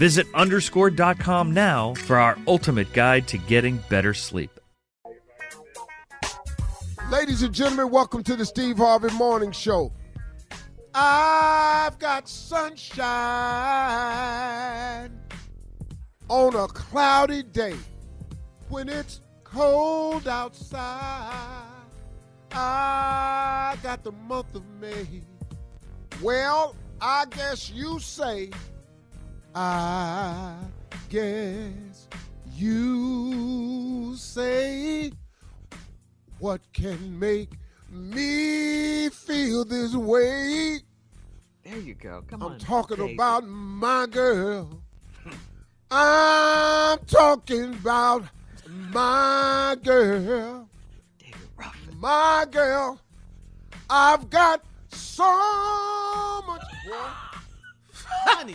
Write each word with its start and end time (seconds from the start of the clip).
Visit 0.00 0.26
underscore.com 0.32 1.52
now 1.52 1.92
for 1.92 2.16
our 2.16 2.38
ultimate 2.46 2.90
guide 2.94 3.28
to 3.28 3.36
getting 3.36 3.76
better 3.90 4.14
sleep. 4.14 4.58
Ladies 7.10 7.42
and 7.42 7.52
gentlemen, 7.54 7.90
welcome 7.90 8.22
to 8.22 8.34
the 8.34 8.46
Steve 8.46 8.78
Harvey 8.78 9.12
Morning 9.12 9.52
Show. 9.52 9.92
I've 10.94 11.98
got 11.98 12.26
sunshine 12.26 13.10
on 16.30 16.56
a 16.56 16.66
cloudy 16.68 17.42
day 17.42 17.76
when 18.70 18.88
it's 18.88 19.20
cold 19.44 20.26
outside. 20.26 21.66
I 22.52 23.76
got 23.82 24.02
the 24.02 24.12
month 24.12 24.54
of 24.54 24.62
May. 24.80 25.20
Well, 26.22 26.74
I 27.02 27.26
guess 27.26 27.68
you 27.68 27.98
say, 27.98 28.48
I 29.54 30.54
guess 31.08 32.08
you 32.54 34.14
say, 34.16 35.12
what 36.38 36.60
can 36.72 37.18
make 37.18 37.50
me 37.90 39.08
feel 39.08 39.64
this 39.64 39.94
way? 39.94 40.78
There 41.64 41.78
you 41.78 41.94
go. 41.94 42.22
Come 42.28 42.42
on 42.42 42.46
I'm 42.48 42.52
on. 42.54 42.58
talking 42.60 42.96
David. 42.96 43.14
about 43.14 43.44
my 43.46 44.06
girl. 44.06 44.82
I'm 45.90 46.98
talking 47.06 47.74
about 47.74 48.24
my 48.68 49.76
girl. 49.82 50.68
My 51.98 52.46
girl. 52.50 53.00
I've 53.90 54.30
got 54.30 54.62
so 54.92 56.42
much. 56.46 56.62
Boy, 56.86 57.08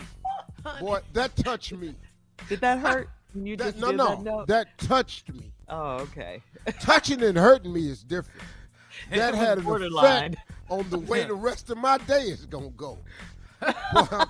honey, 0.66 0.86
boy 0.86 1.00
that 1.12 1.36
touched 1.36 1.72
me. 1.72 1.94
Did 2.48 2.60
that 2.60 2.78
hurt? 2.78 3.08
When 3.32 3.46
you 3.50 3.56
That- 3.56 3.72
just 3.72 3.78
no, 3.78 3.88
did 3.88 3.96
no, 3.96 4.08
that 4.08 4.22
note? 4.22 4.46
that 4.48 4.78
touched 4.78 5.32
me. 5.32 5.52
Oh, 5.68 5.96
okay. 6.00 6.42
Touching 6.80 7.22
and 7.22 7.36
hurting 7.36 7.72
me 7.72 7.88
is 7.88 8.02
different. 8.02 8.42
That 9.10 9.34
had 9.34 9.56
was 9.56 9.58
an 9.58 9.64
borderline. 9.64 10.32
effect 10.34 10.36
on 10.68 10.88
the 10.90 10.98
way 10.98 11.24
the 11.24 11.34
rest 11.50 11.70
of 11.70 11.78
my 11.78 11.98
day 11.98 12.22
is 12.24 12.46
gonna 12.46 12.70
go. 12.70 12.98
Boy, 13.60 13.72
I'm- 14.10 14.28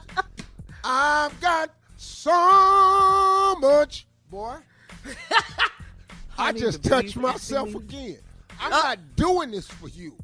I've 0.84 1.40
got 1.40 1.70
so 1.96 3.56
much, 3.60 4.06
boy. 4.30 4.56
I 5.04 6.46
Honey, 6.46 6.60
just 6.60 6.82
touched 6.84 7.16
myself 7.16 7.74
again. 7.74 8.18
I'm 8.60 8.72
uh, 8.72 8.76
not 8.76 9.16
doing 9.16 9.50
this 9.50 9.66
for 9.66 9.88
you. 9.88 10.14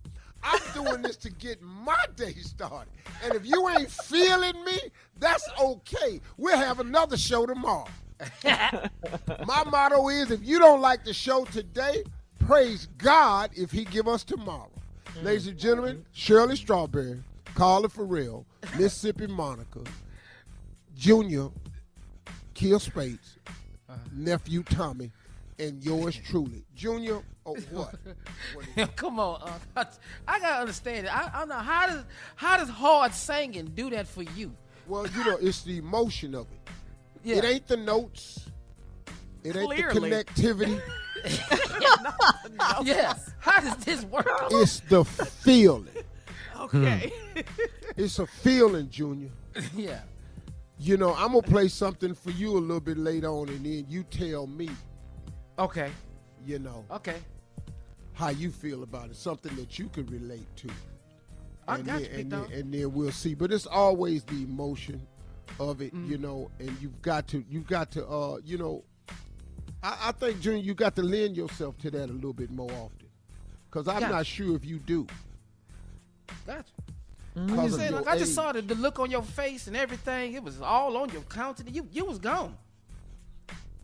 I'm 0.42 0.60
doing 0.74 1.02
this 1.02 1.16
to 1.18 1.30
get 1.30 1.62
my 1.62 1.98
day 2.16 2.34
started. 2.34 2.92
And 3.24 3.34
if 3.34 3.46
you 3.46 3.68
ain't 3.68 3.90
feeling 3.90 4.64
me, 4.64 4.78
that's 5.18 5.48
okay. 5.60 6.20
We'll 6.36 6.56
have 6.56 6.80
another 6.80 7.16
show 7.16 7.46
tomorrow. 7.46 7.88
My 8.44 9.64
motto 9.64 10.08
is 10.08 10.30
if 10.30 10.44
you 10.44 10.58
don't 10.58 10.80
like 10.80 11.04
the 11.04 11.12
show 11.12 11.44
today, 11.44 12.04
praise 12.46 12.88
God 12.98 13.50
if 13.54 13.70
he 13.70 13.84
give 13.84 14.08
us 14.08 14.24
tomorrow. 14.24 14.70
Mm-hmm. 15.06 15.26
Ladies 15.26 15.46
and 15.48 15.58
gentlemen, 15.58 16.04
Shirley 16.12 16.56
Strawberry, 16.56 17.22
Carla 17.54 17.88
Ferrell, 17.88 18.46
Mississippi 18.78 19.26
Monica, 19.26 19.80
Junior, 20.96 21.48
Kier 22.54 22.80
Spates, 22.80 23.36
uh-huh. 23.88 23.96
nephew 24.12 24.62
Tommy, 24.62 25.10
and 25.62 25.84
yours 25.84 26.16
truly. 26.16 26.64
Junior, 26.74 27.22
oh 27.46 27.56
what? 27.70 27.94
Come 28.96 29.20
on, 29.20 29.42
uh, 29.76 29.84
I 30.26 30.38
gotta 30.40 30.60
understand 30.60 31.06
it. 31.06 31.14
I, 31.16 31.30
I 31.32 31.38
don't 31.40 31.48
know 31.48 31.54
how 31.58 31.86
does 31.86 32.04
how 32.36 32.56
does 32.56 32.68
hard 32.68 33.14
singing 33.14 33.66
do 33.74 33.90
that 33.90 34.06
for 34.06 34.22
you? 34.22 34.52
Well, 34.86 35.06
you 35.06 35.24
know, 35.24 35.38
it's 35.40 35.62
the 35.62 35.78
emotion 35.78 36.34
of 36.34 36.46
it. 36.50 36.70
Yeah. 37.24 37.36
It 37.36 37.44
ain't 37.44 37.68
the 37.68 37.76
notes. 37.76 38.46
It 39.44 39.56
ain't 39.56 39.70
Clearly. 39.70 40.10
the 40.10 40.24
connectivity. 40.24 40.80
Yes. 42.84 43.30
How 43.38 43.60
does 43.60 43.76
this 43.84 44.04
work? 44.04 44.26
It's 44.50 44.80
the 44.80 45.04
feeling. 45.04 45.88
Okay. 46.58 47.12
It's 47.96 48.18
a 48.18 48.26
feeling, 48.26 48.88
Junior. 48.90 49.30
yeah. 49.76 50.00
You 50.78 50.96
know, 50.96 51.14
I'm 51.14 51.28
gonna 51.28 51.42
play 51.42 51.68
something 51.68 52.14
for 52.14 52.30
you 52.30 52.56
a 52.56 52.58
little 52.58 52.80
bit 52.80 52.98
later 52.98 53.28
on, 53.28 53.48
and 53.50 53.64
then 53.64 53.86
you 53.88 54.02
tell 54.04 54.46
me, 54.48 54.68
Okay. 55.58 55.90
you 56.46 56.58
know, 56.58 56.84
Okay. 56.90 57.16
how 58.14 58.28
you 58.30 58.50
feel 58.50 58.82
about 58.82 59.10
it, 59.10 59.16
something 59.16 59.54
that 59.56 59.78
you 59.78 59.88
can 59.88 60.06
relate 60.06 60.46
to. 60.56 60.68
I 61.68 61.76
and 61.76 61.86
got 61.86 62.00
then, 62.00 62.10
you, 62.10 62.18
and, 62.18 62.30
then, 62.32 62.52
and 62.52 62.74
then 62.74 62.92
we'll 62.92 63.12
see. 63.12 63.34
But 63.34 63.52
it's 63.52 63.66
always 63.66 64.24
the 64.24 64.42
emotion 64.42 65.00
of 65.60 65.80
it, 65.80 65.92
you 65.94 66.18
know, 66.18 66.50
and 66.58 66.74
you've 66.80 67.00
got 67.02 67.28
to 67.28 67.44
you've 67.48 67.66
got 67.68 67.90
to 67.92 68.06
uh, 68.06 68.38
you 68.44 68.58
know, 68.58 68.82
I, 69.82 70.08
I 70.08 70.12
think 70.12 70.40
Junior, 70.40 70.60
you 70.62 70.74
got 70.74 70.96
to 70.96 71.02
lend 71.02 71.36
yourself 71.36 71.78
to 71.78 71.90
that 71.92 72.10
a 72.10 72.12
little 72.12 72.32
bit 72.32 72.50
more 72.50 72.70
often, 72.72 73.08
because 73.70 73.86
I'm 73.86 74.00
Yeah. 74.00 74.08
not 74.08 74.26
sure 74.26 74.56
if 74.56 74.64
you 74.64 74.78
do. 74.78 75.06
Gotcha. 76.46 76.64
Because 77.34 77.58
I'm 77.58 77.64
just 77.66 77.76
saying, 77.78 77.92
like, 77.94 78.08
I 78.08 78.18
just 78.18 78.34
saw 78.34 78.52
the, 78.52 78.60
the 78.62 78.74
look 78.74 78.98
on 78.98 79.10
your 79.10 79.22
face 79.22 79.66
and 79.66 79.76
everything. 79.76 80.34
It 80.34 80.42
was 80.42 80.60
all 80.60 80.96
on 80.96 81.10
your 81.10 81.22
countenance. 81.22 81.74
You 81.76 81.86
you 81.92 82.04
was 82.04 82.18
gone. 82.18 82.56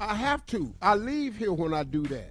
I 0.00 0.14
have 0.14 0.46
to. 0.46 0.74
I 0.80 0.94
leave 0.94 1.36
here 1.36 1.52
when 1.52 1.74
I 1.74 1.82
do 1.82 2.02
that. 2.04 2.30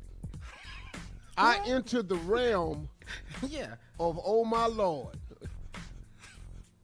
I 1.38 1.60
enter 1.68 2.02
the 2.02 2.16
realm 2.16 2.88
yeah. 3.48 3.76
of 4.00 4.20
oh 4.24 4.44
my 4.46 4.66
lord. 4.68 5.18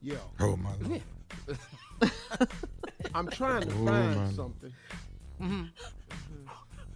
Yeah. 0.01 0.17
Oh 0.39 0.57
my 0.57 0.73
lord. 0.81 1.01
I'm 3.15 3.29
trying 3.29 3.61
to 3.63 3.69
Oh, 3.73 3.85
find 3.85 4.15
my- 4.15 4.31
something 4.33 4.73
mm-hmm. 5.41 5.63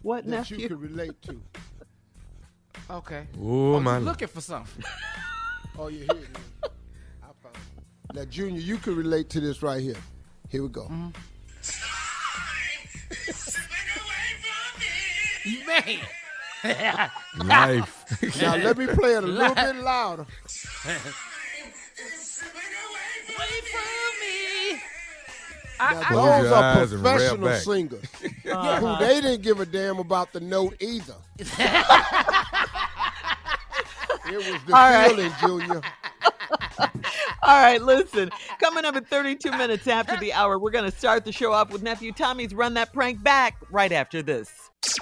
What 0.02 0.26
that 0.26 0.30
nephew? 0.30 0.58
you 0.58 0.68
can 0.70 0.80
relate 0.80 1.22
to. 1.24 1.42
Okay. 2.90 3.28
Oh 3.40 3.76
Oh, 3.76 3.80
my 3.80 3.98
you 3.98 4.04
lord. 4.04 4.04
looking 4.04 4.28
for 4.28 4.42
something. 4.42 4.84
Oh, 5.80 5.88
you 5.88 6.00
hear 6.00 6.10
it. 6.12 6.38
I 7.24 7.28
found 7.42 7.56
it. 7.56 8.16
Now, 8.16 8.26
Junior, 8.26 8.60
you 8.60 8.78
can 8.78 8.96
relate 8.96 9.30
to 9.32 9.40
this 9.40 9.62
right 9.62 9.82
here. 9.82 9.96
Here 10.50 10.64
we 10.64 10.70
go. 10.70 10.84
Mm-hmm. 10.84 11.10
Man. 15.66 16.00
Life. 17.46 17.94
Now, 18.42 18.56
let 18.56 18.78
me 18.78 18.88
play 18.88 19.14
it 19.14 19.24
a 19.24 19.28
little 19.28 19.54
bit 19.56 19.76
louder. 19.76 20.26
Wait 20.86 20.98
for 23.72 24.10
me. 24.22 24.82
Now, 25.80 26.02
I, 26.10 26.14
those 26.14 26.44
your 26.46 26.54
are 26.56 26.64
eyes 26.64 26.92
and 26.94 27.04
rev 27.04 27.18
professional 27.20 27.54
singers 27.60 28.04
Uh-huh. 28.52 28.80
who 28.80 29.06
they 29.06 29.22
didn't 29.22 29.42
give 29.44 29.60
a 29.60 29.66
damn 29.66 30.00
about 30.00 30.32
the 30.34 30.40
note 30.40 30.76
either. 30.80 31.16
it 31.38 31.48
was 34.38 34.62
the 34.66 34.74
All 34.76 34.90
right. 34.90 35.10
feeling, 35.16 35.34
Junior. 35.42 35.82
All 37.44 37.62
right, 37.62 37.82
listen. 37.82 38.30
Coming 38.60 38.86
up 38.86 38.96
at 38.96 39.08
32 39.08 39.52
minutes 39.58 39.88
after 39.88 40.18
the 40.18 40.34
hour, 40.34 40.58
we're 40.58 40.72
going 40.72 40.90
to 40.90 40.98
start 40.98 41.24
the 41.26 41.32
show 41.32 41.52
off 41.52 41.72
with 41.72 41.84
nephew 41.84 42.12
Tommy's 42.12 42.54
Run 42.54 42.74
That 42.74 42.94
Prank 42.94 43.22
Back 43.24 43.58
right 43.70 43.92
after 43.92 44.22
this. 44.22 44.52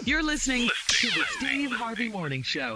You're 0.04 0.24
listening 0.24 0.70
to 0.88 1.08
the 1.08 1.24
Steve 1.38 1.72
Harvey 1.72 2.10
Morning 2.10 2.44
Show. 2.44 2.76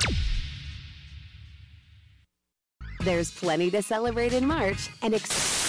There's 3.01 3.31
plenty 3.31 3.71
to 3.71 3.81
celebrate 3.81 4.33
in 4.33 4.45
March 4.45 4.89
and 5.01 5.13
ex- 5.13 5.69